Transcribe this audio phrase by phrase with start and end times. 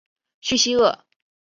[0.41, 1.05] 叙西厄。